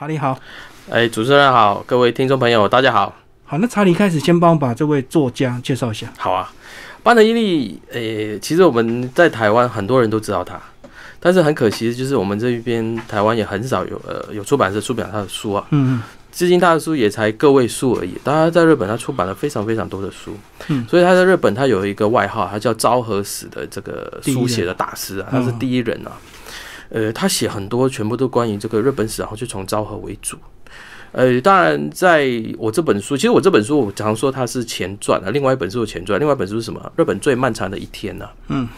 [0.00, 0.38] 查理好，
[0.88, 3.12] 哎，主持人好，各位听众朋友，大家好。
[3.44, 6.06] 好，那查理开始先帮我把这位作家介绍一下。
[6.16, 6.52] 好啊，
[7.02, 10.56] 班德伊利，诶，其实我们在台湾很多人都知道他，
[11.18, 15.66] 但是很可惜的就是我们这一边台湾也很少有呃有出版社出版他的书啊。
[15.70, 18.16] 嗯嗯，至今他的书也才个位数而已。
[18.22, 20.36] 当然，在日本他出版了非常非常多的书，
[20.68, 26.12] 嗯所以他在日本他有一个外号，他叫昭和史的这个书写的大师啊，他是第一人啊。
[26.90, 30.36] 呃，他写很多全部都关于这个日本史，然后就从昭和为主。
[31.12, 32.28] 呃，当然，在
[32.58, 36.92] 我这本书，其实我这本书我常说它是前传啊，另外一本书是前传，另外一本书是什么？
[36.96, 38.68] 日本最漫长的一天呢、嗯，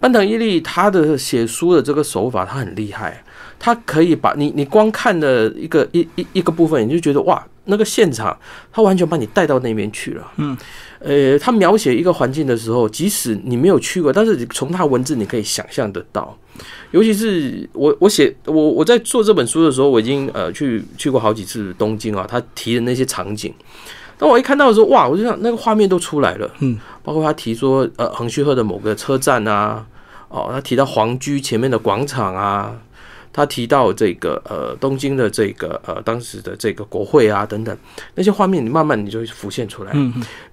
[0.00, 3.22] 班藤伊力他的写书的这个手法，他很厉害，
[3.58, 8.36] 他可以把你你光看的一个一一一个部分，你就觉得哇，那个现场
[8.72, 10.32] 他完全把你带到那边去了。
[10.36, 10.56] 嗯，
[10.98, 16.36] 呃，他描写一个环境的时候，即使你没有去过，但是你从他文字你可以想象得到。
[16.90, 23.52] 尤其是我我写我我在做这本书的时候，我已经呃去去过好几次东京啊，他提的那些场景，
[24.16, 29.84] 当我一看到的时候，哇，我就想那个画面都出来了，嗯，包括他提说呃横须贺的某个车站啊，
[30.28, 32.74] 哦，他提到皇居前面的广场啊，
[33.36, 37.76] 他提到这个呃东京的这个呃当时的这个国会啊等等
[38.14, 39.92] 那些画面，你慢慢你就会浮现出来，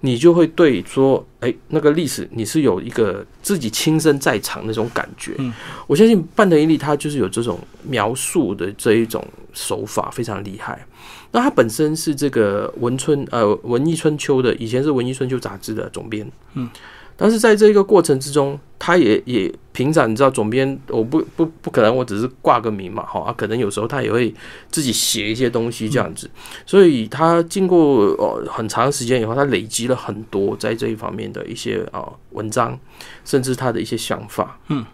[0.00, 5.32] 你就会对说，哎、那个历史你是有一个自己亲身在场那种感觉。
[5.38, 5.50] 嗯
[5.86, 10.84] 我相信半藤一力他就是有这种描述的这一种手法，非常厉害。
[11.32, 16.30] 那他本身是这个文春呃文艺春秋的，以前是文艺春秋杂志的总编。
[16.52, 16.68] 嗯。
[17.16, 24.34] 但是在这个过程之中，他也也平常你知道，总编我不不不可能，我只是挂个名嘛，哈，啊，可能有时候他也会
[24.70, 26.28] 自己写一些东西这样子，
[26.66, 32.78] 所以他经过哦很长时间以后，他累积了很多在这一方面的一些啊、文章，
[33.24, 34.84] 甚至他的一些想法，嗯，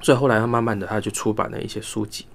[0.00, 2.26] 所以后来他慢慢的他就出版了一些书籍。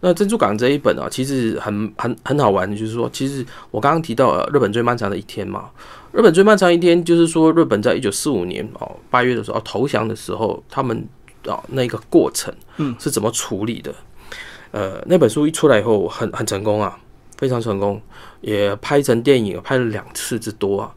[0.00, 5.70] 那珍珠港这一本啊，其实很很很好玩的，就是说，其实我刚刚提到呃日本最漫长的一天嘛，
[6.12, 11.06] 日本最漫长一天就是说，日本在一九四五年哦八月的时候、哦投降的时候，他们
[11.46, 13.94] 啊、那个过程嗯是怎么处理的？
[14.72, 16.98] 呃，那本书一出来以后很很成功啊，
[17.38, 18.00] 非常成功，
[18.40, 20.92] 也拍成电影，拍了两次之多啊。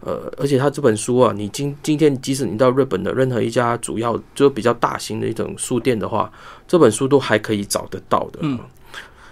[0.00, 6.30] 呃，而且他这本书啊，你今今天即使你到日本的任何一家主要就比较大型的一种书店的话，
[6.66, 8.40] 这本书都还可以找得到的。
[8.42, 8.58] 嗯，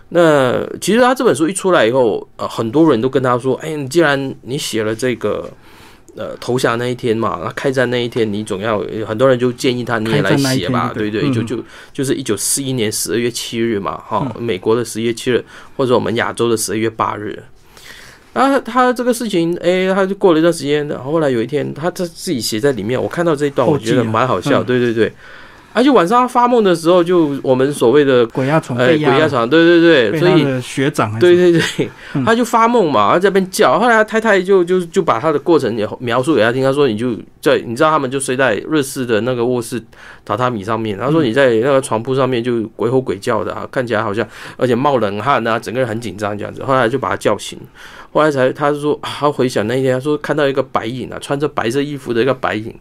[0.08, 5.50] 那其实他这本书一出来以后，呃，很多人都跟他说：“哎，你既然你写了这个。”
[6.16, 15.42] 呃，投降那一天嘛，那开战那一天，你总要很多人就建议他你也来写吧，对对对，嗯就就就是一九四一年十二月七日嘛，哈、美国的十一月七日，
[15.76, 17.40] 或者我们亚洲的十二月八日。
[18.32, 24.64] 啊，他这个事情，哎，他就过了一段时间，然后后来有一天，他他自己写在里面，我看到这一段，我觉得蛮好笑，嗯。
[24.64, 25.12] 对对对。
[25.72, 32.24] 而且晚上他发梦的时候，就我们所谓的鬼压床鬼压床，对对对，所以学长对对对，嗯。
[32.24, 39.80] 他就发梦嘛，他在那边叫，后来他太太就就就把他的过程也描述给他听，他说你就在你知道他们就睡在日式的那个卧室
[40.26, 44.26] 榻榻米上面，他说你在那个床铺上面就鬼吼鬼叫的啊，看起来好像
[44.56, 47.56] 而且冒冷汗啊，整个人很紧张这样子，后来就把他叫醒，
[48.12, 52.74] 后来才他说他回想那一天，他说看到一个白影啊，穿着白色衣服的一个白影。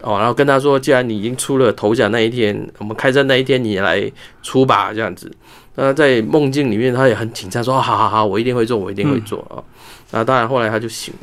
[0.00, 4.10] 哦，然后跟他说，既然你已经出了头奖那一天，我们开战那一天，你来
[4.42, 5.30] 出吧，这样子。
[5.76, 9.62] 那在梦境里面，他也很紧张，说：“好好好，我一定会做，我一定会做啊。
[10.10, 11.20] 那当然，后来他就醒了。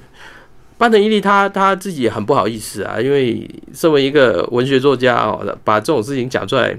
[0.77, 6.73] 班藤伊利他他自己也很不好意思啊，因为身为一个文学作家哦，把这种事情讲出来，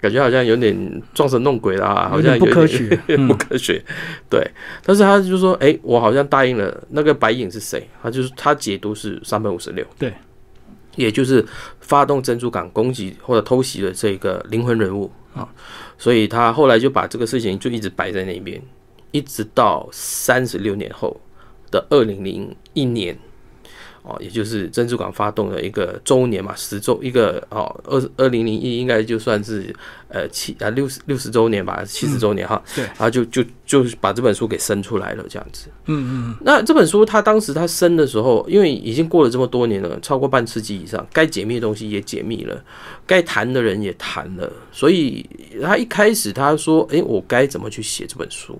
[0.00, 3.00] 感觉好像有点装神弄鬼啦，好像有有点不科学。
[3.08, 3.84] 嗯不科学。
[4.30, 4.48] 对，
[4.84, 10.12] 但是他就说：“哎、我好像答应了那个白影是谁？”他就是他解读是三百五十六，对，
[10.96, 11.44] 也就是
[11.80, 15.48] 发动珍珠港攻击或者偷袭的这个灵魂人物啊，
[15.98, 18.62] 所以他后来就把这个事情就一直摆在那边，
[19.10, 21.20] 一直到三十六年后
[21.70, 23.18] 的二零零一年。
[24.02, 29.74] 哦，也就是珍珠港发动的一个周年嘛，十周一个哦，二二零零一应该就算是
[30.08, 35.68] 呃七啊六十六十周年吧，七十周年哈，对然后就就就把这本书给生出来了，这样子。
[35.86, 42.62] 嗯嗯那这本书他当时他生的时候，因为已经过了这么多年了，超过半世纪以上，该解密的东西也解密了，
[43.06, 45.28] 该谈的人也谈了，所以
[45.62, 48.58] 他一开始他说：“诶，我该怎么去写这本书？”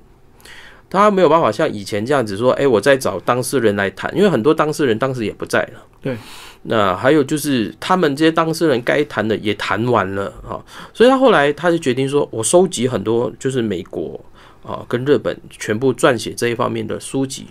[0.91, 6.17] 他没有办法像以前这样子说：“诶，我在找当事人来谈，因为很多当事人当时也不在了。”对。
[6.63, 10.59] 那还有就是，他们这些当事人该谈的也谈完了啊，
[10.93, 14.21] 所以他后来他就决定说：“我收集很多就是美国
[14.65, 17.47] 啊跟日本全部撰写这一方面的书籍，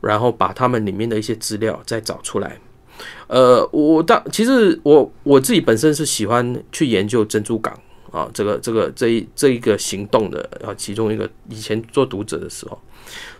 [0.00, 2.58] 然后把他们里面的一些资料再找出来。
[3.26, 7.76] 呃，我当其实我我自己本身是喜欢去研究珍珠港
[8.10, 12.80] 啊，这个这个这一这一个行动的啊，其中一个以前做读者的时候，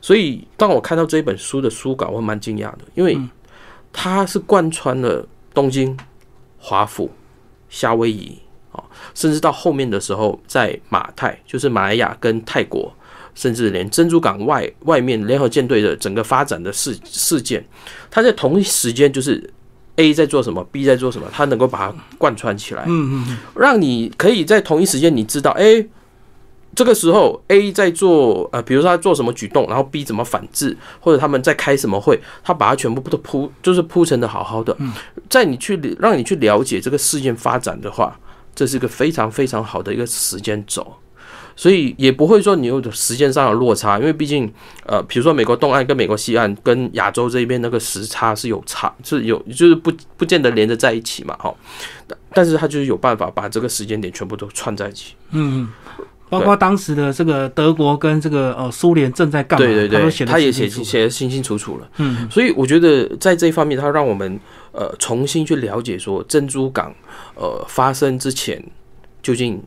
[0.00, 3.18] 所以当我看到这本书的书稿，我蛮惊讶的，因为
[3.92, 5.96] 它是贯穿了东京、
[6.58, 7.10] 华府、
[7.68, 8.38] 夏威夷
[8.72, 8.84] 啊，
[9.14, 12.94] 甚至到后面的时候，在马泰，就是马来亚跟泰国，
[13.34, 17.66] 甚至连珍珠港外外面联合舰队的整个发展的事事件，
[18.10, 19.50] 它在同一时间就是。
[19.98, 25.84] A 在做什么，B 在做什么，他能够把它贯穿起来，嗯嗯，让你可以在同一时间你知道，哎，
[26.74, 34.76] 这个时候 A 在做呃，比如说他做什么举动，然后 B 怎么反制，或者他们在开什么会，他把它全部都铺，就是铺成的好好的，
[35.28, 38.16] 在你去让你去了解这个事件发展的话，
[38.54, 40.86] 这是一个非常非常好的一个时间轴。
[41.58, 44.48] 所以也不会说你有时间上的落差，因为毕竟，
[44.86, 51.52] 呃，比如说美国东岸跟美国西岸跟亚洲这边那个时差是有差，是有就是不不见得连着在一起嘛，哈。
[52.32, 55.14] 但是他就是有办法把这个时间点全部都串在一起。
[55.32, 55.68] 嗯，
[56.30, 61.88] 包括当时的这个德国跟这个呃苏联正在干嘛，对对对，他也写写的清清楚楚了。
[61.96, 64.38] 嗯，所以我觉得在这一方面，他让我们
[64.70, 66.94] 呃重新去了解说珍珠港
[67.34, 68.62] 呃发生之前
[69.20, 69.60] 究竟。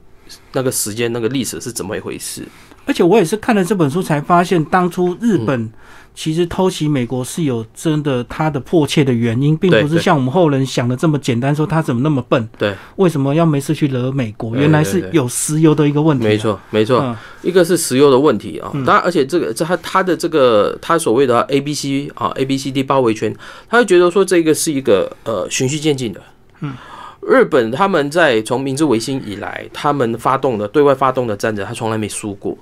[0.53, 2.47] 那个时间、那个历史是怎么一回事？
[2.85, 5.71] 而且我也是看了这本书才发现，当初日本
[6.15, 11.55] 其实偷袭美国是有真的他的迫切的原因，并不是像我们后人想的这么简单。
[11.55, 12.49] 说他怎么那么笨？
[12.57, 14.55] 对，为什么要没事去惹美国？
[14.55, 16.25] 原来是有石油的一个问题。
[16.25, 18.71] 没错，没错，一个是石油的问题啊。
[18.85, 23.33] 当然，而且这个这他他的这个他所谓的 A B C 啊 A B C D 包围圈，
[23.69, 26.21] 他就觉得说这个是一个呃循序渐进的。
[26.61, 26.73] 嗯。
[27.21, 32.57] 日本他们在从明治维新以来，他们发动的对外发动的战争，他从来没输过，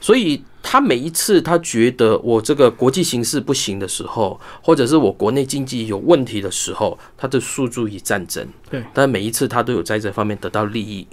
[0.00, 8.46] 所以他每一次他觉得我这个国际形势不行的时候，或者是我国内经济有问题的时候，他就诉诸于战争。
[8.70, 11.06] 对，但每一次他都有在这方面得到利益。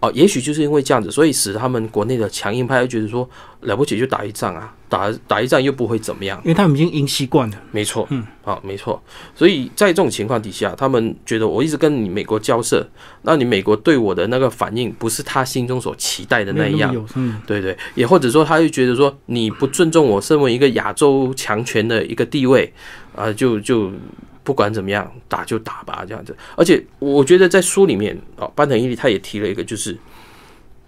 [0.00, 3.28] 哦，也许就是因为这样子，所以使他们国内的强硬派觉得说
[3.60, 7.56] 了不起就打一仗啊，打打一仗又不会怎么样，因为他们已经赢习惯了。
[7.70, 9.02] 没错，嗯，好，没错。
[9.34, 12.86] 所以在这种情况底下，他们觉得我一直跟你美国交涉，
[13.22, 22.72] 那你美国对我的那个反应不是他心中所期待的那样，嗯，对对，也或者说他就觉得说你不尊重我身为一个亚洲强权的一个地位，
[23.14, 23.90] 啊，就就。
[24.46, 26.34] 不管怎么样，打就打吧，这样子。
[26.56, 29.98] 而且我觉得在书里面哦，班藤伊力他也提了一个，就是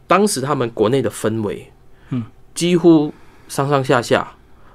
[0.07, 1.69] 当时他们国内的氛围，
[2.11, 2.23] 嗯，
[2.55, 3.13] 几乎
[3.49, 4.33] 上上下下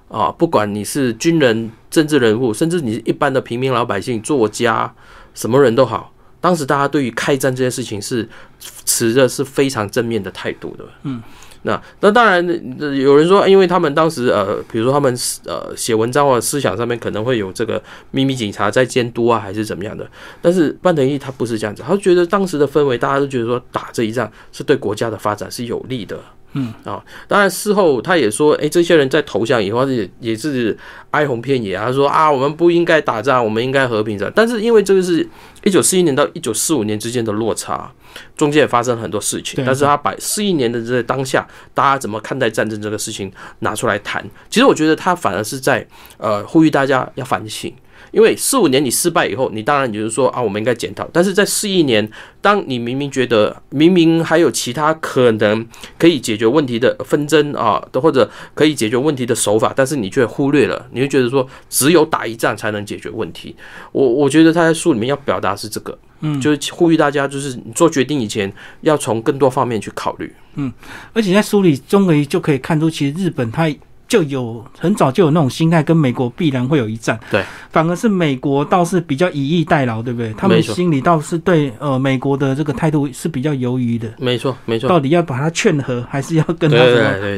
[0.10, 4.94] 啊，不管你是军人、政治人物，甚至你是一般的平民老百姓、作家，
[5.34, 8.28] 什么人都好，当时大家对于开战这件事情是
[8.60, 11.24] 持着是非常正面的态度的，嗯。
[11.64, 12.46] 那那当然，
[12.78, 17.82] 有人说，因为他们当时呃，比如说他们呃写文章或者思想上面可能会有这个
[18.12, 20.06] 秘密警察在监督啊，还是怎么样的。
[20.42, 26.20] 但是半藤义他不是这样子，他觉得当时的氛围，大家都觉得说打这一仗是对国家的发展是有利的。
[26.56, 30.78] 嗯啊，当然事后他也说，哎，这些人在投降以后也也是
[31.12, 34.30] 哀鸿遍野啊，他说啊，我们不应该打仗，我们应该和平的。
[34.36, 35.28] 但是因为这个是
[35.64, 37.92] 一九四一年到一九四五年之间的落差。
[38.36, 45.86] 中间也发生了很多事情，但是他把四一年的这当下，大家怎么看待战争这个事情拿出来谈，其实我觉得他反而是在
[46.18, 47.74] 呃呼吁大家要反省。
[48.12, 51.10] 因为四五年你失败以后，你当然就是说啊，我们应该检讨。
[51.12, 52.08] 但是在四一年，
[52.42, 55.66] 当你明明觉得明明还有其他可能
[55.98, 63.56] 可以解决问题的纷争啊，或者可以解决问题的手法，但是你却忽略了，你会觉得说只有打一仗才能解决问题。
[63.92, 68.52] 我我觉得他在书里面要表达是这个，嗯，就是呼吁大家，就是你做决定以前
[68.82, 70.34] 要从更多方面去考虑。
[70.56, 70.74] 嗯，
[71.14, 73.72] 而且在书里终于就可以看出，其实日本它。
[74.14, 77.20] 就有很早就有那种心态，跟美国必然会有一战。
[77.32, 80.32] 对，反而是美国倒是比较以逸待劳，对不对？
[80.34, 84.08] 他们心里倒是对呃美国的这个态度是比较犹豫的。
[84.20, 84.88] 没错，没错。
[84.88, 86.78] 到底要把他劝和，还是要跟他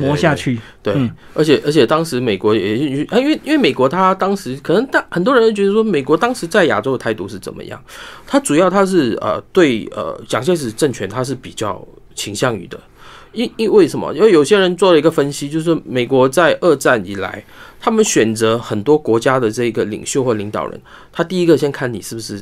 [0.02, 0.60] 磨下去？
[0.84, 0.94] 对，
[1.34, 7.82] 而且而且当时美国也因为因为美国他当时可能大很多人觉得说美国当时在亚洲的态度是怎么样？
[8.28, 11.82] 他主要他是呃对呃蒋介石政权他是比较
[12.16, 12.78] 倾向于的。
[13.36, 14.14] 因因为什么？
[14.14, 17.44] 因为有些人做了一个分析，就是美国在二战以来，
[17.80, 22.42] 他们选择很多国家的这个领袖或领导人，他第一个先看你是不是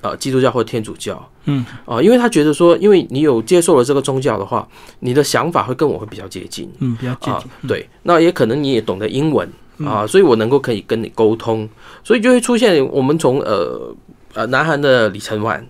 [0.00, 1.64] 呃基督教或天主教，嗯。
[1.84, 4.66] 啊，因为他觉得说，因为你有接受了这个宗教的话，
[5.00, 9.48] 你的想法会跟我会比较接近，嗯，比较接近，对，那也可能你也懂得英文
[9.84, 11.68] 啊，所以我能够可以跟你沟通，
[12.02, 13.94] 所以就会出现我们从呃
[14.34, 15.64] 呃南韩的李承晚，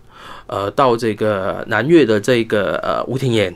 [0.47, 3.53] 呃到这个南越的这个呃吴廷琰。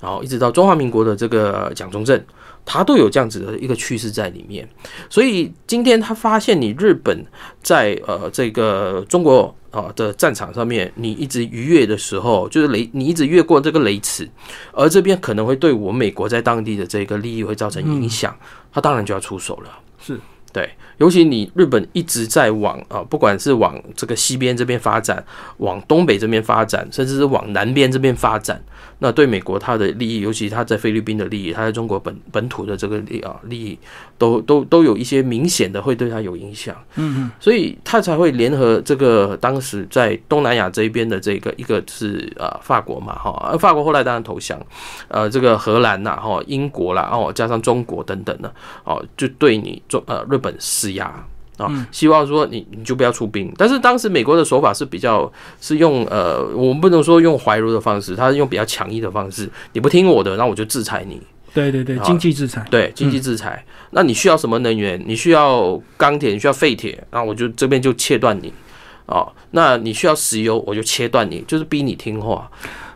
[0.00, 2.20] 然后一直到中华民国的这个蒋中正，
[2.64, 4.68] 他都有这样子的一个趋势在里面。
[5.08, 7.24] 所以今天他发现你日本
[7.62, 14.28] 在呃这个中国啊的战场上面，你一直逾越的时候，就是雷，你一直越过这个雷池，
[14.72, 18.34] 而这边可能会对我美国在当地的这个利益会造成影响，
[18.72, 19.70] 他当然就要出手了。
[20.00, 20.18] 是
[20.52, 25.24] 对，尤其你日本一直在往啊，不管是往这个西边这边发展，
[25.58, 28.60] 往东北这边发展，甚至是往南边这边发展。
[29.02, 33.78] 那对美国它的利益，尤其他在菲律宾的利益，他在中国本本土的这个利啊利益，
[34.18, 36.76] 都都都有一些明显的会对他有影响。
[36.96, 44.60] 嗯嗯，所以他才会联合这个当时在东南亚这一边的这个一个是啊法国嘛哈，而法国后来当然投降，
[45.08, 48.52] 呃这个荷兰呐哈英国啦哦加上中国等等的
[48.84, 51.24] 哦就对你中呃日本施压。
[51.56, 55.30] 啊，希望说你你就不要出兵，但是当时美国的手法是比较
[55.60, 61.20] 是用呃，我们不能说用怀柔的方式，他是用比较强硬的方式，你不听我的，那我就制裁你。
[61.52, 62.66] 对对对，经济制裁。
[62.70, 63.62] 对，经济制裁。
[63.90, 64.98] 那你需要什么能源？
[65.06, 68.50] 你需要钢铁，你需要废铁，那我就这边就切断你。
[69.04, 72.50] 哦，那你需要石油，我就切断你，就是逼你听话。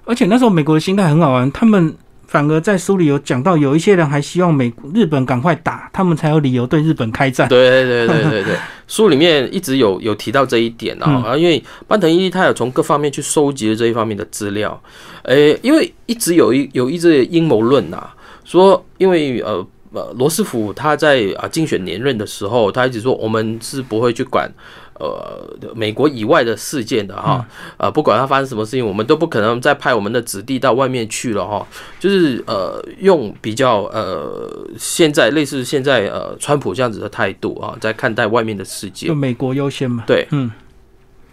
[0.07, 1.95] 而且那时候美国的心态很好玩，他们。
[2.35, 7.49] 反而在书里有讲到，有一些人还希望美日本赶快打，他们才有理由对日本开战。
[7.49, 8.57] 对对对对对，
[8.88, 14.83] 书里面一直有有提到这一点啊，啊，因为班藤一他有从各方面去收集了这一方面的资料，
[15.23, 18.05] 诶，因为一直有一有一只阴谋论呐，
[18.45, 24.53] 说因为呃呃罗斯福他在啊竞选连任的时候，他一直说我们是不会去管。
[25.01, 27.45] 呃，美国以外的事件的哈，
[27.77, 31.67] 呃，不管它发生什么事情，我们都不可能再派我们的子弟到外面去了哈。
[31.99, 40.05] 就是呃，用比较呃，现在类似现在呃，川普这样子的态度啊，在看待外面的世界，就美国优先嘛。
[40.07, 40.51] 对，嗯。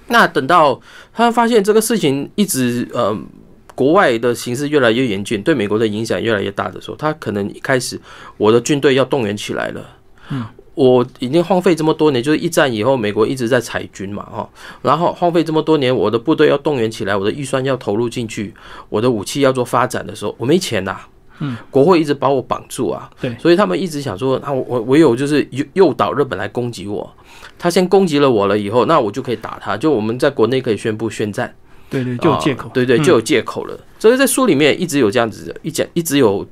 [0.08, 0.82] 那等到
[1.13, 3.18] 他发现这个事情一直呃，
[3.75, 8.00] 国外的形势越来越严峻，对美国的影响越来越大的时候，他可能一开始
[8.38, 9.86] 我的军队要动员起来了，
[10.32, 10.44] 嗯。
[10.81, 14.50] 我已经荒废这么多年，就是一战以后，美国一直在裁军嘛，哈，
[14.81, 18.51] 然后荒废这么多年，我的部队要动员起来，我的预算要投入进去，
[18.89, 20.97] 我的武器要做发展的时候，我没钱呐，
[21.38, 27.07] 嗯，国会一直把我绑住啊，对，所以他们一直想说，那我唯有就是诱诱导日本来攻击我，
[27.59, 31.53] 他先攻击了我了以后，那我就可以打他，就我们在国内可以宣布宣战，
[31.91, 36.43] 对对，就有借口，对对，就有借口了，所以在书里面一直有这样子的一讲，一直有。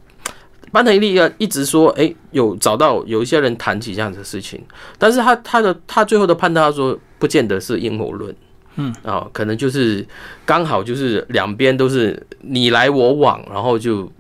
[0.71, 4.61] 班藤利要一直说，哎，有找到有一些人谈起这样的事情，
[4.97, 8.35] 但是他他的他最后的判断，他说不见得是阴谋论，
[8.75, 8.93] 嗯。
[9.03, 10.05] 啊，可能就是
[10.45, 14.11] 刚好就是两边都是你来我往，然后就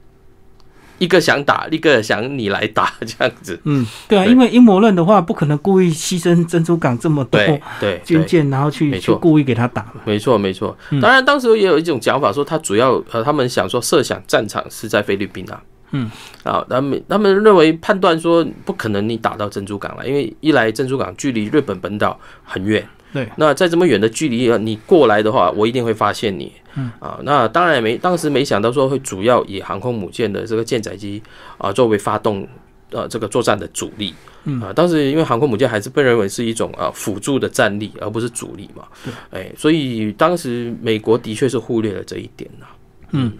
[0.97, 7.39] 一个想打，一个想你来打这样子，嗯，对啊，因为阴谋论的话，不可能故意牺牲珍珠港这么多
[7.79, 10.75] 对军舰，然后去去故意给他打，没错没错。
[11.01, 15.61] 当然，当时也有一种讲法说，他主要呃，他们想说设想战场是在菲律宾啊。
[15.91, 16.09] 嗯，
[16.43, 31.21] 啊，他们他们认为判断说不可能你打到珍珠港了，因为一来珍珠港距离日本本岛很远，对，那在这么远的距离，你过来的话，我一定会发现你，嗯，啊，那当然也没当时没想到说会主要以航空母舰的这个舰载机
[31.57, 32.47] 啊作为发动
[32.91, 34.61] 呃这个作战的主力，嗯。
[34.61, 42.67] 啊，当时因为航空母舰还是被认为是一种啊辅助的战力，而不是主力嘛，对，哎，所以当时美国的确是忽略了这一点呐。
[43.11, 43.31] 嗯，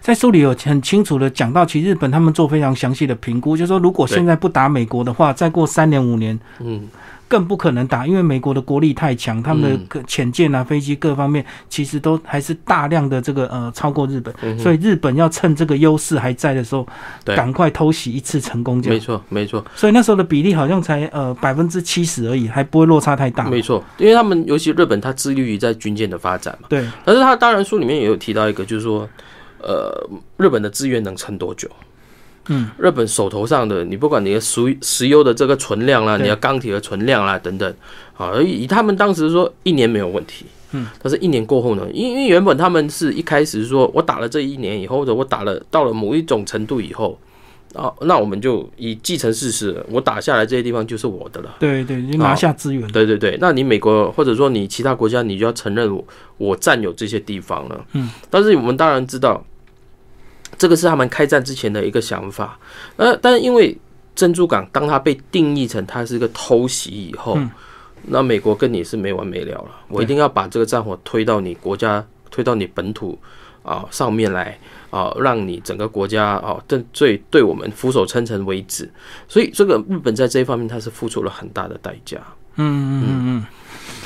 [0.00, 6.88] 在书里有很清楚的讲到，其实日本他们做非常详细的评估，就是说如果现在不打美国的话，再过三年五年，嗯，
[7.28, 16.86] 更不可能打，因为美国的国力太强，他们的潜舰啊、飞机各方面其实都还是大量的这个呃超过日本，所以日本要趁这个优势还在的时候，
[17.24, 19.64] 赶快偷袭一次成功，这样没错没错。
[19.74, 23.48] 所以那时候的比例好像才呃百分之七十而已，还不会落差太大。
[23.48, 26.68] 没错，因为他们尤其日本，它致力于在军舰的发展嘛。
[26.68, 29.08] 对，但是他当然书里面也有提到一个，就是说。
[29.58, 29.90] 呃，
[30.36, 31.68] 日本的资源能撑多久？
[32.48, 37.74] 嗯，日本手头上的，你不管你的石石油的这个存量啦，你的钢铁的存量啦等等，
[38.16, 47.18] 啊，以他们当时说一年没有问题，嗯，但是一年过后呢，因因为原本他们是一开始说我打了这一年以后，或者我打了到了某一种程度以后，
[47.74, 56.04] 啊，那我们就以继承事实，我打下来这些地方就是我的了，对对，你拿下资源，对对对，那你美国或者说你其他国家，你就要承认我
[56.38, 59.44] 我占有这些地方了，嗯，但是我们当然知道。
[60.58, 62.58] 这个是他们开战之前的一个想法，
[62.96, 63.76] 呃，但是因为
[64.14, 67.38] 珍珠港当它被定义成它是一个偷袭以后，
[68.04, 69.70] 那美国跟你是没完没了了。
[69.88, 73.18] 我一定要把这个战火推到你国家、推到你本土
[73.62, 74.58] 啊上面来
[74.90, 78.90] 啊，让你整个国家啊，对最对我们俯首称臣为止。
[79.28, 82.18] 所以这个日本在这一方面，它是付出了很大的代价。
[82.54, 83.46] 嗯嗯嗯嗯。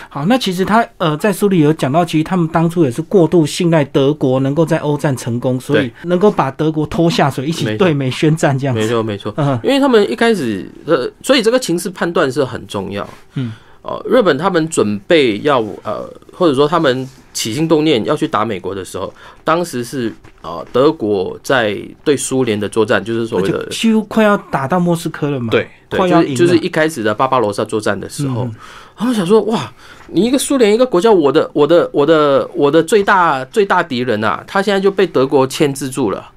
[0.09, 8.81] 好，那其实他呃在书里有讲到，其实他们当初也是过度信赖德国能够在欧战成功，所以能够把德国拖下水，一起对美宣战这样子。
[8.81, 9.33] 没错没错，
[9.63, 13.09] 因为他们一开始呃，所以这个情势判断是很重要。
[13.35, 17.09] 嗯，呃，日本他们准备要呃，或者说他们
[17.41, 19.11] 起心动念要去打美国的时候，
[19.43, 25.49] 当时是呃德国在对苏联的作战，就是所谓的几乎快要打到莫斯科了嘛。
[25.51, 28.47] 对，快要就是一开始的巴巴罗萨作战的时候，
[28.95, 29.73] 他们想说哇，
[30.09, 36.31] 你一个苏联一个国家，我的我的我的我的最大最大敌人啊，他现在就被德国牵制住了，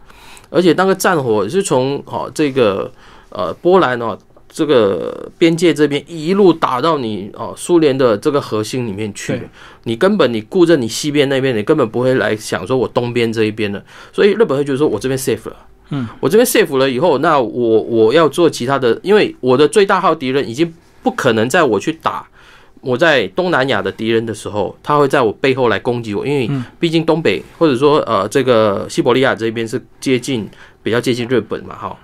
[0.49, 2.89] 而且那个战火是从哦这个
[3.29, 4.17] 呃波兰哦。
[4.53, 9.41] 这个边界这边一路打到你哦，苏联的这个核心里面去，
[9.85, 15.55] 你根本你顾着你西边那边，你根本不会来想说我东边这一边的，所以日本会觉得说我这边 safe 了，
[15.89, 22.23] 嗯，我这边 safe 了以后，那我我要做其他的，因为我的最大号敌人已经不可能在我去打
[22.81, 26.47] 我在东南亚的敌人的时候，他会在我背后来攻击我，因为
[26.79, 30.47] 毕竟东北或者说呃这个西伯利亚这边是接近
[30.83, 31.97] 比较接近日本嘛，哈。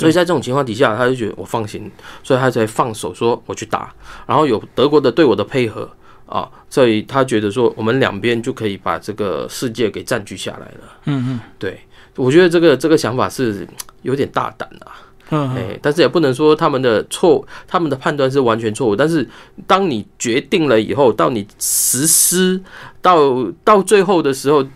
[0.00, 1.90] 所以在这种情况底下，他就觉得我放心，
[2.22, 3.94] 所以他才放手说我去打。
[4.26, 5.88] 然后有德国的对我的配合
[6.26, 10.98] 啊，所以他觉得说我们两边就可以把这个世界给占据下来了。
[11.04, 11.80] 嗯嗯，对，
[12.16, 13.66] 我觉得这个这个想法是
[14.02, 14.92] 有点大胆啊。
[15.32, 18.96] 嗯，哎，但是也不能说他们的错，他们的判断是完全错误。
[18.96, 19.28] 但是
[19.66, 22.60] 当你决定了以后，到你实施
[23.00, 24.66] 到到最后的时候，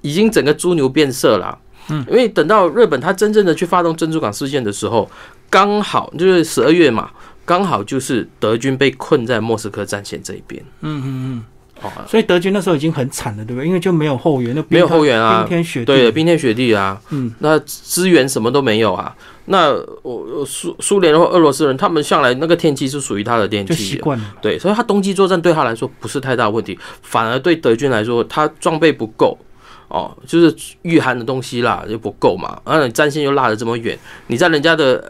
[0.00, 1.56] 已经整个猪牛变色了。
[1.92, 5.10] 嗯，因为等到日本他真正的去发动珍珠港事件的时候，
[5.50, 7.10] 刚好就是十二月嘛，
[7.44, 10.62] 刚好就是德军被困在莫斯科战线这一边。
[10.80, 11.44] 嗯嗯嗯。
[11.82, 13.66] 哦，所以德军那时候已经很惨了，对不对？
[13.66, 17.00] 因为就没有后援，那没有后援啊，冰天雪地，对，冰天雪地啊。
[17.10, 17.34] 嗯。
[17.40, 19.12] 那资源什么都没有啊。
[19.46, 24.24] 那我苏苏联或俄罗斯人，他们向来那个天气是属于他的天气，习惯了。
[24.40, 29.36] 对，所以他冬季作战对他来说不是太大问题，反而对德军来说，他装备不够。
[29.92, 32.58] 哦，就是御寒的东西啦，就不够嘛。
[32.64, 33.96] 然后你战线又拉得这么远，
[34.28, 35.04] 你在人家的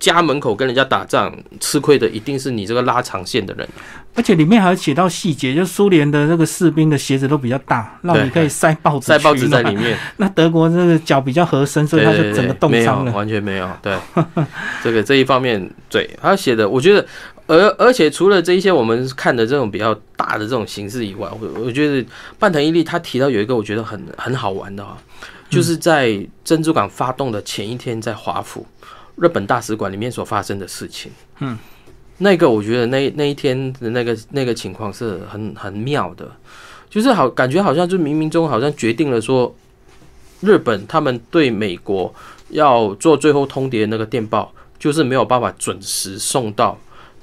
[0.00, 3.68] 家门口跟人家打仗，吃亏的一定是你这个拉长线的人。
[4.16, 9.06] 而且里面还有写到细节，就苏联的那个士兵的鞋子都比较大，让你可以塞报纸。
[9.06, 9.96] 塞报纸在里面。
[10.18, 13.12] 那德国这个脚比较合身，所以他就整个冻伤了。
[13.12, 13.70] 完全没有。
[13.80, 13.96] 对，
[14.82, 17.06] 这个这一方面，对他写的，我觉得。
[17.48, 22.04] 而而且除了这一些我们看的这种比较大的这种形式以外，我我觉得
[22.38, 24.98] 半藤一力他提到有一个我觉得很很好玩的啊，
[25.48, 28.66] 就是在珍珠港发动的前一天，在华府
[29.14, 31.12] 日本大使馆里面所发生的事情。
[31.38, 31.56] 嗯，
[32.18, 36.28] 那个我觉得那那一天的那个那个情况是很很妙的，
[36.90, 39.54] 就是好感觉好像就冥冥中好像决定了说，
[40.40, 42.12] 日本他们对美国
[42.48, 46.76] 要做最后通牒那个电报，就是没有办法准时送到。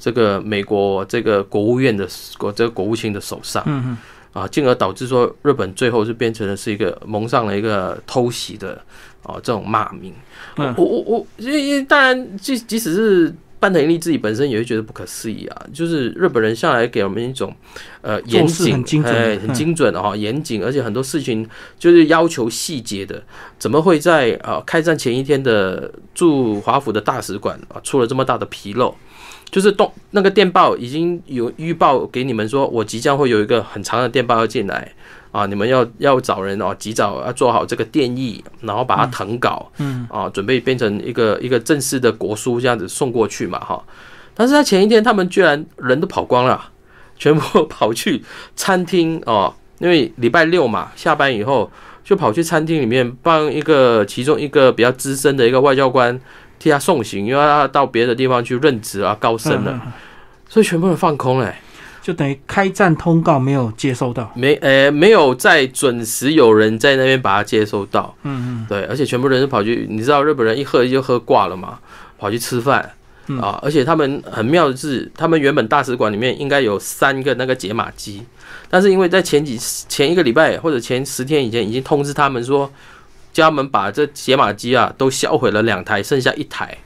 [0.04, 2.06] 这个美国这个国务院的
[2.38, 3.98] 国这个国务卿的手上，嗯
[4.34, 8.74] 啊，进而导致说日本最后是变成了是一个蒙上了一个偷袭的
[9.22, 10.14] 啊这种骂名。
[10.58, 17.56] 我我我，因为当然即即使是半藤利自己本身也会觉得不可思议啊，就是日本人向来给我们一种
[18.02, 18.74] 呃严谨、
[19.06, 21.48] 哎很精准的哈严谨，而且很多事情
[21.80, 23.24] 就是要求细节的，
[23.58, 28.94] 怎么会在啊开战前一天的驻华府的大使馆啊出了这么大的纰漏？
[29.50, 34.92] 就是动那个电报已经有预报给你们说，我即将会有一个很长的电报要进来
[35.32, 43.84] 啊，你们要要找人哦，及早要做好这个电译，然后把它誊稿，嗯啊，准备变成一个一个正式的国书这样子送过去嘛哈。
[44.34, 46.70] 但是在前一天，他们居然人都跑光了，
[47.18, 48.24] 全部跑去
[48.56, 51.72] 餐厅哦，因为礼拜六嘛，下班以后
[52.04, 56.20] 就跑去餐厅里面帮一个其中一个比较资深的一个外交官。
[56.64, 59.82] 替他送行，因为他到别的地方去任职啊，高升了，
[60.48, 61.54] 所以全部人放空嘞，
[62.02, 71.80] 就等于开战通告没有接收到，没呃没有在准时有人在那边把它接收到，嗯嗯，对，而且全部人是跑去，你知道日本人一喝就喝挂了嘛，
[72.18, 72.90] 跑去吃饭。
[73.42, 78.22] 啊，而且他们很妙的是，他们原本大使馆里面应该有三个那个解码机，
[78.70, 79.58] 但是因为在前几
[79.90, 82.72] 前一个礼拜或者前十天以前已经通知他们说。
[83.34, 86.78] 叫他们把这解码机啊都销毁了两台，剩下一台。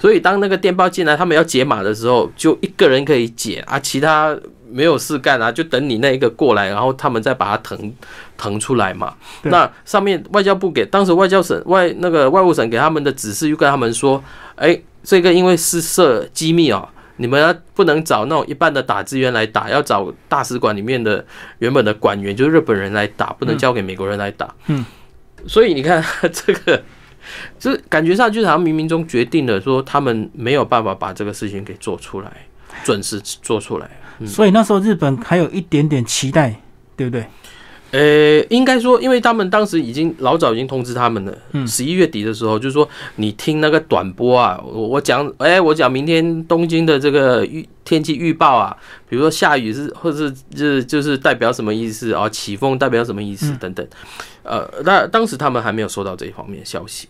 [0.00, 4.36] 所以当那个电报进来，他们要解码的时候，就一个人可以解啊，其他
[4.68, 7.92] 没有事干啊，就等你那一个过来，然后他们再把它腾
[8.36, 9.14] 腾出来嘛。
[9.42, 14.20] 那上面外交部给当时外交省外那个外务省给他们的指示，就跟他们说：
[14.56, 21.24] 哎，这个因为是涉机密啊，你们要不能找那种一般的打字员来打，要找大使馆里面的
[21.58, 24.52] 原本的馆员，就是日本人来打，不能交给美国人来打。
[24.66, 24.84] 嗯。
[25.46, 26.82] 所以你看， 这个
[27.58, 32.30] 就是感觉上就是好像冥冥中决定了说他们没有办法把这个事情给做出来，
[32.84, 33.90] 准时做出来。
[34.24, 36.60] 所以那时候日本还有一点点期待，
[36.96, 37.26] 对不对？
[37.92, 48.76] 呃，应该说，因为他们当时已经老早已经通知他们了，十一月底的时候，就是说你听那个短波啊，我我讲，哎，我讲明天东京的这个预天气预报啊，
[49.08, 52.28] 比如说下雨是，或者是就是就是代表什么意思啊？
[52.28, 53.86] 起风代表什么意思等等，
[54.46, 57.08] 呃，那当时他们还没有收到这一方面的消息。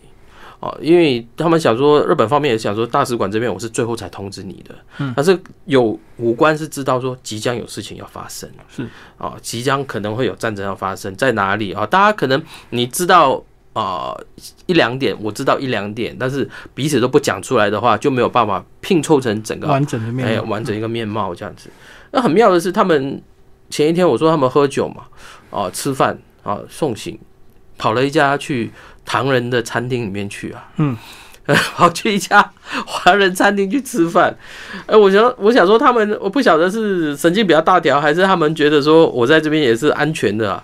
[0.59, 8.83] 哦，因为他们想说，日本方面也想说，大使馆这边我是最后才通知你的，嗯，但是有武官是知道说即将有事情要发生，是
[9.19, 11.85] 啊，即将可能会有战争要发生在哪里啊？
[11.85, 13.39] 大家可能你知道
[13.73, 14.17] 啊
[14.65, 21.69] 一两点，我知道一两点，但是彼此都不讲出来的话，就没有办法拼凑成整个完整的面，哎，完整一个面貌这样子。
[22.09, 23.21] 那很妙的是，他们
[23.69, 25.03] 前一天我说他们喝酒嘛，
[25.51, 27.15] 啊，吃饭啊，送行，
[27.77, 28.71] 跑了一家去。
[29.09, 30.93] 唐人的餐厅里面去啊，嗯，
[31.77, 32.51] 跑去一家
[32.85, 34.35] 华人餐厅去吃饭。
[34.85, 40.61] 哎，我想，我想说，他们我不晓得是神经比较大条，还是他们觉得说我在这边也是安全的啊。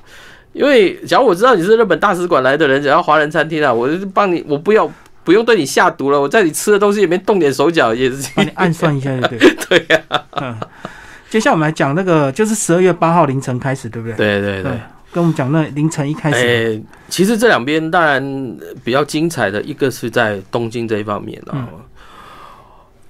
[0.52, 4.92] 因为假如我知道你是日本大使馆来的人，只要华人餐厅啊，我就帮你，我不要
[5.24, 10.02] 不用对你下毒了，我在你吃的东西里面动点手脚也是帮你暗算一下， 对对呀。
[10.32, 10.54] 嗯，
[11.30, 14.18] 接下来我们来讲那个，就是十二月八号凌晨开始，对不对？
[14.18, 14.72] 对对对。
[15.14, 21.70] 跟我们讲那凌晨一开始，哎，其实这两边当然比较精彩的一个是在东京这一方面啊。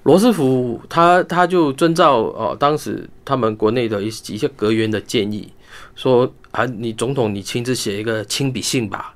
[0.02, 5.50] 罗斯福他他就遵照哦当时他们国内的一一些阁员的建议，
[5.96, 9.14] 说啊，你总统你亲自写一个亲笔信吧，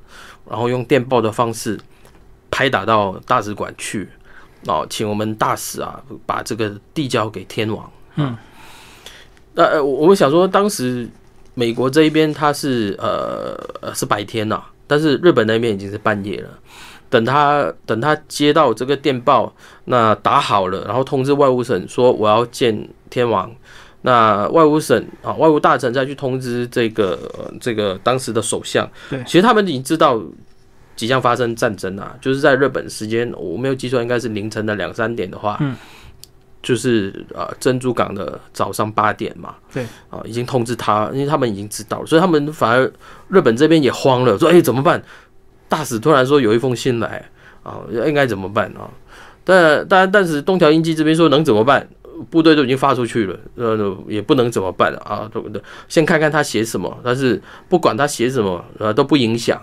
[0.48, 1.78] 然后用电报的方式
[2.50, 4.08] 拍打到大使馆去，
[4.66, 7.92] 哦，请我们大使啊把这个递交给天王。
[8.16, 8.34] 嗯，
[9.52, 11.06] 那我我想说当时。
[11.58, 16.48] 美国这一边他是呃呃是白天呐，但是日本那边已经是半夜了。
[17.10, 19.52] 等他等他接到这个电报，
[19.86, 23.50] 那打好了，然后通知外务省说我要见天王。
[24.02, 27.18] 那外务省啊，外务大臣再去通知这个
[27.60, 28.88] 这个当时的首相。
[29.10, 30.22] 对，其实他们已经知道
[30.94, 35.56] 即将发生战争啊，就是在日本时间我没有记错，应该是凌晨的两三点的话。
[35.60, 35.74] 嗯。
[36.68, 42.92] 就是啊，珍珠港的早上八点嘛，对啊，已经通知他，因为他们已经知道了，所以他们反而
[43.28, 45.02] 日本这边也慌了，说哎怎么办？
[45.66, 47.24] 大使突然说有一封信来
[47.62, 48.84] 啊，应该怎么办啊？
[49.44, 51.88] 但但但是东条英机这边说能怎么办？
[52.28, 55.26] 部队都已经发出去了，呃，也不能怎么办啊？
[55.32, 55.62] 对不对？
[55.88, 59.58] 先看看他写什么，但是不管他写什么，呃，都不影响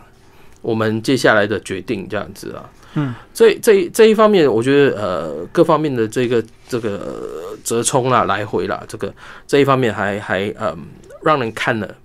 [0.63, 2.67] 我们接下来的决定，这样子啊。
[2.95, 9.13] 嗯，这这这一方面，我觉得呃，各方面的这个这个折冲啦、来回啦，这个
[9.45, 10.77] 这一方面还还嗯，
[11.21, 11.95] 让人看了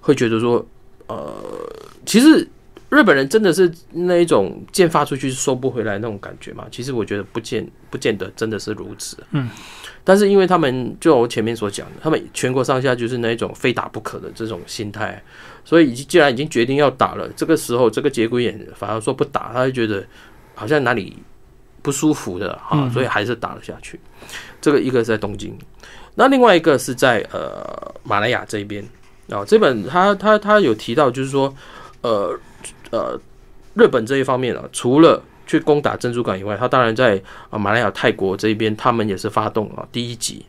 [0.00, 0.66] 会觉得说，
[1.06, 1.36] 呃，
[2.06, 2.48] 其实
[2.88, 6.66] 日本人真的是那一种剑发出去收不回来那种感觉嘛？
[6.70, 9.18] 其实我觉得不见不见得真的是如此。
[9.32, 9.50] 嗯，
[10.02, 15.22] 但是因为他们就我前面所讲的，他们全国上下就是那一种非打不可的这种心态，
[15.62, 20.02] 所以既然已经决定要打了，这个时候这个节骨眼反而说不打，他就觉得。
[20.58, 21.16] 好像哪里
[21.80, 23.98] 不舒服的啊，所以还是打了下去。
[24.60, 25.56] 这个一个是在东京，
[26.16, 28.84] 那另外一个是在呃马来亚这边
[29.30, 29.44] 啊。
[29.44, 31.54] 这本他他他有提到，就是说
[32.02, 32.36] 呃
[32.90, 33.18] 呃
[33.74, 40.44] 日本这一方面啊，除了去攻打珍珠港以外，他当然在啊马来亚泰国这一边，他们也是发动啊第一集。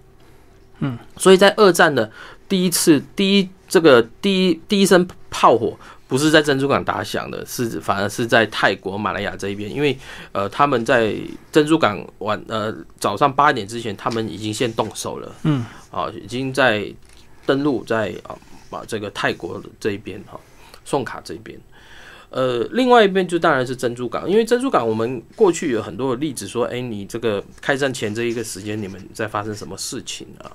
[0.80, 2.12] 嗯，所以在二战的
[2.48, 5.78] 第一次第一这个第一第一声炮火。
[6.10, 9.95] 不是在珍珠港打响的，是反而是在泰国、马来亚这一边，因为
[10.32, 11.15] 呃，他们在
[11.52, 16.91] 珍珠港晚呃早上八点之前，他们已经先动手了，嗯，啊，已经在
[17.45, 18.36] 登陆在啊
[18.72, 20.39] 把这个泰国这一边哈，
[20.84, 21.56] 宋卡这边，
[22.32, 30.52] 呃，另外一边就当然是珍珠港，因为珍珠港我们过去有很多的例子说，哎，你这个开战前这一个时间，你们在发生什么事情啊？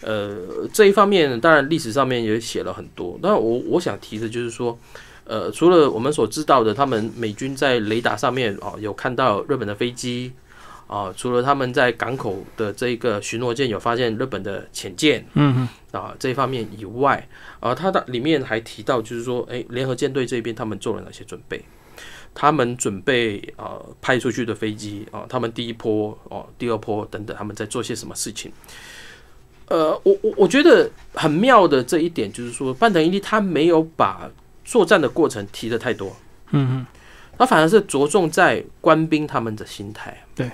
[0.00, 0.36] 呃，
[0.72, 4.78] 这一方面当然历史上面也写了很多，但我我想提的就是说，
[5.24, 10.30] 呃，除了我们所知道的，他们美军在雷达上面啊有看到日本的飞机
[10.88, 17.28] 啊，除了他们在港口的这个巡逻舰有发现日本的潜舰，嗯啊这一方面以外，
[17.60, 21.62] 啊，它的里面还提到就是说，哎，联合舰队这边他们做了哪些准备？
[22.34, 28.50] 他们准备啊派出去的飞机啊，他们第一波哦，第二波等等，他们在做些什么事情？
[29.66, 34.30] 呃，我我我觉得很妙的这一点就是说，半藤一力他没有把
[34.64, 36.16] 作战的过程提的太多，
[36.52, 36.86] 嗯嗯，
[37.36, 40.50] 他反而是着重在官兵他们的心态，对，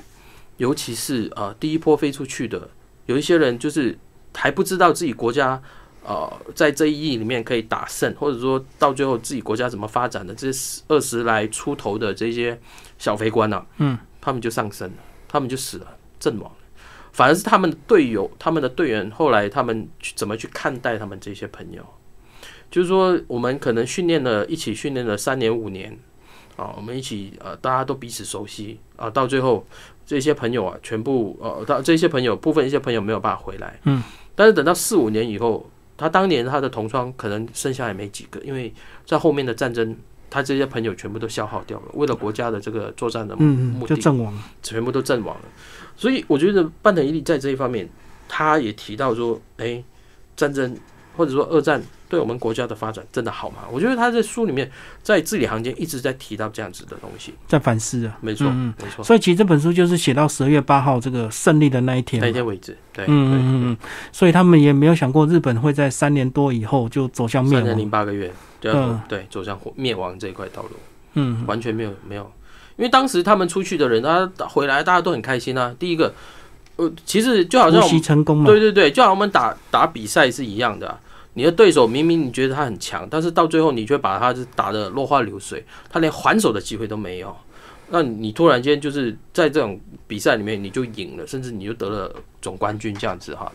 [0.57, 2.69] 尤其是呃第一波飞出去的，
[3.07, 3.99] 有一些人就是
[4.35, 5.61] 还不知道自己国家
[6.05, 10.49] 呃在这一役里面可以打胜，或者说到最后自己国家怎么发展的，这
[10.89, 12.59] 二十来出头的这些
[12.99, 16.51] 小飞官呢，嗯，他们就上升了，他们就死了，阵亡。
[17.13, 21.85] 反而是他们的队友，他们的队员后来他们去怎么去看待他们这些朋友？
[22.71, 25.97] 就是说我们可能训练了一起训练了三年五年
[26.57, 29.67] 啊，我们一起呃大家都彼此熟悉啊，到最后
[30.07, 34.03] 这些朋友啊全部呃到这些朋友部分一些朋友没有办法回来，嗯，
[34.35, 38.73] 但是等到四五年以后，他当年他的同窗可能剩下也没几个，因为
[39.07, 39.97] 在后面的战争。
[40.31, 45.43] 他这些朋友全部都消耗掉了，为了国家的这个作战的目的，就阵亡，全部都阵亡了。
[45.97, 47.89] 所以我觉得半藤一力在这一方面，
[48.29, 49.81] 他也提到说：“哎，
[50.35, 50.77] 战争
[51.17, 51.81] 或者说二战
[52.15, 54.71] 对我们国家的发展真的好吗？”我觉得他在书里面
[55.03, 59.03] 在字里行间一直在提到这样子的东西，在反思啊，没错，没错。
[59.05, 62.77] 所以其实这本书就是写到十二月八号这个胜利的那一天，那一天为止。
[62.93, 63.77] 对，嗯嗯嗯。
[64.13, 68.33] 所以他们也没有想过日本会在三年多以后就走向灭亡，三年零八个月。
[68.61, 68.73] 对
[69.07, 70.71] 对，走向灭亡这一块道路，
[71.13, 72.23] 嗯，完全没有没有，
[72.77, 75.75] 因为当时他们出去的人，他回来大家都很开心啊。
[75.79, 76.15] 第一个，
[76.77, 80.99] 呃，其实就好像我成功对对对，就好像我们打打比赛是一样的。
[81.35, 87.37] 你的对手明明你觉得他很强，但是到最后你却把他打得落花流水，他连还手的机会都没有。
[87.91, 93.53] 那你突然间就是在这种比赛里面你就赢了，甚至你就得了总冠军这样子哈。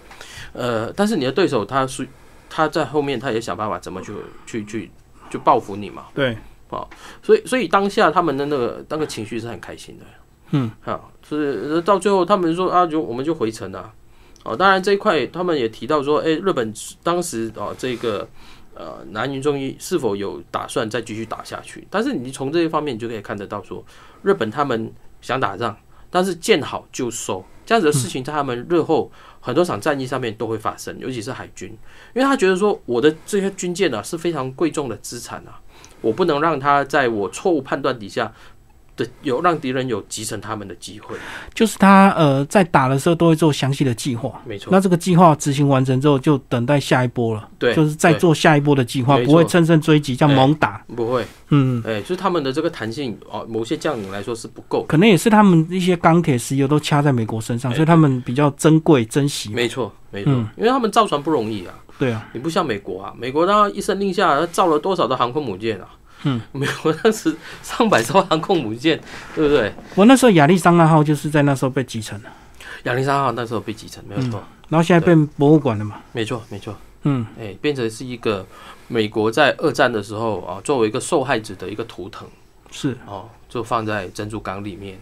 [0.54, 2.08] 呃，但是你的对手他是
[2.50, 4.14] 他在后面他也想办法怎么去
[4.46, 4.92] 去去。
[5.32, 6.36] 就报复你嘛，对，
[6.72, 6.84] 啊，
[7.22, 10.06] 所以所以当下他们的那个那个情绪是很开心的，
[10.50, 13.94] 嗯，好，是到最后他们说啊，就我们就回城了，
[14.44, 16.74] 哦，当然这一块他们也提到说，哎，日本
[17.04, 18.28] 当时啊这个
[18.74, 21.88] 呃南云忠义是否有打算再继续打下去？
[21.90, 23.84] 但是你从这一方面你就可以看得到说，
[24.24, 25.76] 日本他们想打仗，
[26.10, 29.12] 但是见好就收，这样子的事情在他们日后。
[29.42, 31.70] 很多场战役上面都会发生，尤其是海军，
[32.14, 35.62] 因为他觉得说我的这些军舰呢是非常贵重的资产啊，
[36.02, 38.34] 我不能让他在我错误判断底下。
[39.22, 41.16] 有让敌人有集成他们的机会，
[41.54, 44.70] 就是他呃在打的时候都会做详细的计划，没错。
[44.72, 47.48] 那这个计划执行完成之后，就等待下一波了。
[47.58, 51.26] 对，就是再做下一波的计划，不会乘胜追击，叫猛打，不会。
[51.50, 59.50] 嗯，哎，就是他们的这个弹性哦，某些将领来说是不够，可能也是他们一些钢铁、石油都掐在美国身上，所以他们比较珍贵、珍惜。
[59.52, 61.74] 没错，没错，因为他们造船不容易啊。
[61.98, 65.90] 对啊，你不像美国啊，美国他一声令下，造了多少的航空母舰啊？
[66.24, 69.00] 嗯， 美国当时上百艘航空母舰，
[69.36, 69.74] 对不对？
[69.96, 72.30] 我那时候亚利桑那号就是在那时候被击沉的。
[72.84, 74.44] 亚利桑那号那时候被击沉，没有错。
[74.70, 76.02] 然后现在变博物馆了嘛？
[76.12, 76.76] 没错，没错。
[77.04, 78.46] 嗯，哎，变成是一个
[78.88, 82.28] 美国在二战的时候啊，作为一个受害者的一个图腾。
[82.72, 85.00] 是哦，就放在珍珠港里面，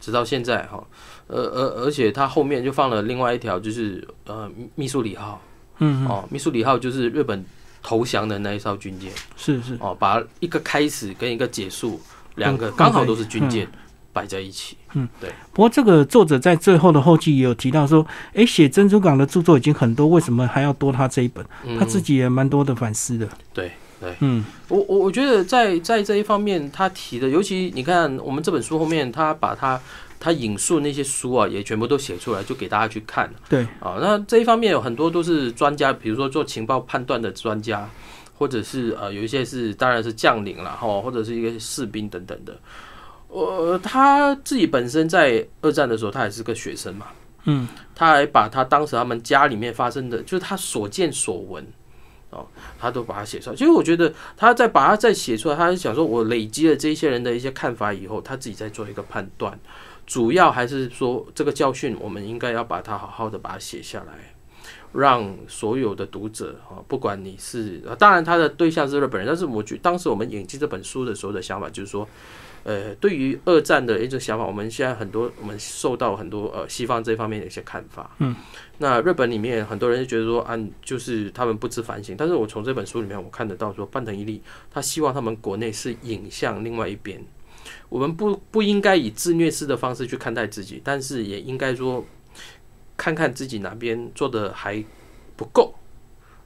[0.00, 0.82] 直到现在哈。
[1.26, 5.40] 呃呃，而且它后面就放了另外一条，就是呃密苏里号。
[5.78, 7.44] 嗯哦，密苏里号就是日本。
[7.82, 12.00] 投降的那一艘军舰是是哦，把一个开始跟一个结束
[12.36, 13.66] 两个刚好都是军舰
[14.12, 14.76] 摆在一起。
[14.94, 15.30] 嗯，对。
[15.52, 21.44] 不过这个作者在最后的后记也有提到说，哎，写珍珠港的著作已经很多，为什么还要多他这一本？
[21.78, 23.28] 他自己也蛮多的反思的。
[23.52, 29.80] 对对，嗯，我我我觉得在在这一方面他提的，尤其你看我们这本书后面，他把他。
[30.20, 33.30] 他引述那些书啊，也全部都写出来，就给大家去看。
[33.48, 37.88] 对啊，那这一方面有很多都是专家，比如说做情报判断的专家，
[38.36, 42.58] 或者是呃有一些是当然是将领了哈，或者是一个士兵等等的。
[43.28, 47.06] 呃，他自己本身在二战的时候，他还是个学生嘛。
[47.44, 51.64] 嗯，他还把他当时他们家里面发生的，就是他所见所闻
[52.30, 52.46] 哦，
[52.78, 53.56] 他都把它写出来。
[53.56, 59.58] 其实我觉得他在把它再写出来，他是想说我累积了这些人的一些看法以后，他自己再做一个判断。
[60.08, 64.34] 主要还是说这个教训，我们应该要把它好好的把它写下来，
[64.94, 72.08] 让所有的读者啊，不管你是，当然他的对象是日本人，但是我觉当时我们引进这本书的时候的想法就是说，
[72.64, 78.34] 呃，对于二战的一种想法，我们现在很多我们受到很多呃西方这方面的一些看法，嗯，
[78.78, 84.40] 那日本里面很多人就觉得说，啊就是他们不知反省，但是我从这本书里面我看得到说，半藤一力
[84.70, 87.22] 他希望他们国内是引向另外一边。
[87.88, 92.04] 我们不不应该以自虐式的方式去看待自己，但是也应该说，
[92.96, 94.84] 看看自己哪边做的还
[95.36, 95.74] 不够，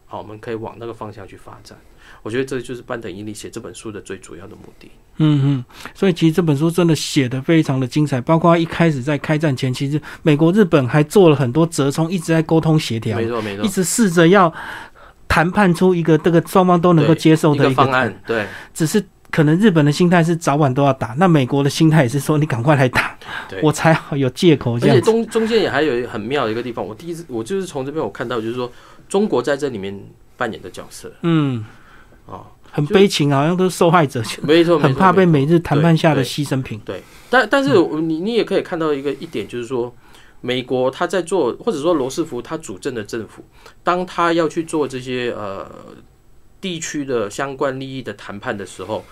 [0.07, 1.79] 好，我们可以往那个方向去发展。
[2.23, 4.91] 我觉得这就是班等伊利写这本书的最主要的目的。
[5.17, 14.53] 嗯嗯，所以其实这本书真的写的非常的精彩，包括一开始在开战前，其实美国、日本还做了很多折冲，一直在沟通协调，没错没错，一直试着要
[15.27, 18.23] 谈判出一个这个双方都能够接受的一个方案。
[18.27, 19.03] 对，只是。
[19.33, 23.17] 可能日本的心态是早晚都要打，那美国的心态也是说你赶快来打，
[23.63, 24.75] 我才好有借口。
[24.75, 28.71] 而且中中间也还有很妙的一个地方，我第一次我就是从这边我看到，就是说
[29.09, 29.99] 中国在这里面
[30.37, 31.65] 扮演的角色，嗯，
[32.27, 36.79] 哦，很悲情，好像都是受害者，没错，很怕被美日谈判下的牺牲品。
[36.85, 37.71] 对，但但是
[38.03, 39.95] 你你也可以看到一个一点，就是说
[40.43, 43.43] 美国他在做，或者说罗斯福他主政的政府，
[43.83, 45.67] 当他要去做这些呃。
[46.63, 49.05] 地区的相关利益的谈判的时候，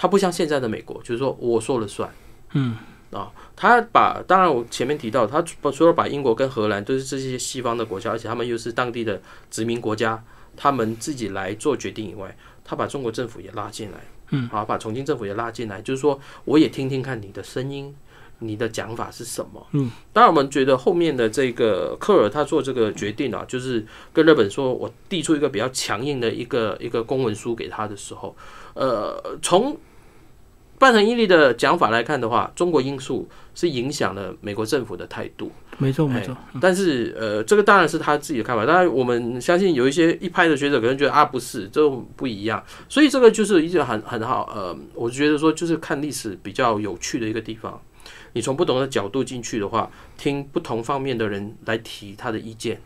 [0.00, 2.08] 他不像现在的美国，就是说我说了算。
[2.52, 2.76] 嗯，
[3.10, 10.22] 啊，他把当然我前面提到，他除了把英国跟荷兰都是这些西方的国家，而且他们又是当地的殖民国家，
[10.56, 12.32] 他们自己来做决定以外，
[12.64, 13.98] 他把中国政府也拉进来。
[14.30, 17.92] 嗯，啊，把重庆政府也拉进来，就是说我也听听看你的声音。
[18.40, 19.66] 你的讲法是什么？
[19.72, 28.36] 嗯，当然，我们觉得后面的这个科尔他做这个决定啊，就是跟日本说，我递出一个比较强硬的一个一个公文书给他的时候，
[28.74, 29.76] 呃，从
[30.78, 35.50] 半藤一力的讲法来看的话，中国因素是影响了美国政府的态度。
[35.76, 36.36] 没错，没错。
[36.60, 38.64] 但是，呃，这个当然是他自己的看法。
[38.64, 42.62] 当然，我们相信有一些一派的学者可能觉得啊，不是，这不一样。
[42.88, 47.80] 所以，这个就是一直很很好，呃，我觉得说就是看历史比较有趣的一个地方。
[48.34, 52.80] 你从不同的角度进去的话，听不同方面的人来提他的意见，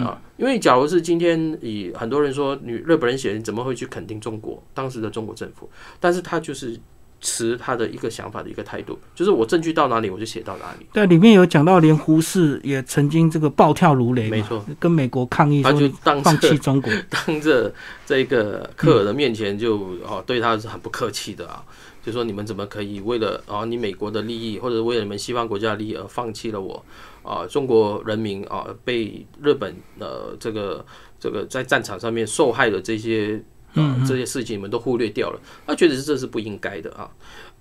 [0.00, 5.70] 啊，因为假如是今天以很多人说你日本人写，你怎么会去肯定中国当时的中国政府？
[6.00, 6.78] 但是他就是
[7.22, 10.86] 持他的一个想法的一个态度，就是我证据到哪里我就写到哪里。
[10.92, 17.72] 对，里面有讲到，连胡适也曾经这个暴跳如雷，没错，跟美国抗议，他就当放弃中国， 当着
[18.04, 21.64] 这个克尔的面前就哦对他是很不客气的啊。
[22.04, 26.84] 就说你们怎么可以为了啊你美国的利益，或者为了你们西方国家的利益而放弃了我
[27.22, 30.84] 啊中国人民啊被日本呃这个
[31.20, 33.40] 这个在战场上面受害的这些
[33.74, 37.08] 啊这些事情你们都忽略掉了，他觉得这是不应该的啊。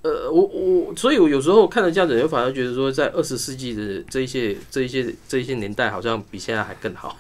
[0.04, 7.16] 呃，我我，所以我有时候看了这样子，人反而觉得说，在二十世纪的这一些、这一些、这一些年代，好像比现在还更好。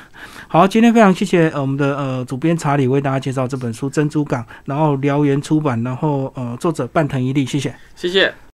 [0.46, 8.34] 好，今天非常谢谢我们的呃主编查理为大家介绍这本书《珍珠港》，然后燎原出版，然后呃作者半藤一力，谢谢，谢谢。